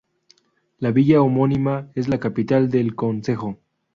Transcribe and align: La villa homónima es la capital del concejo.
La 0.79 0.89
villa 0.91 1.21
homónima 1.21 1.91
es 1.93 2.07
la 2.07 2.19
capital 2.19 2.71
del 2.71 2.95
concejo. 2.95 3.59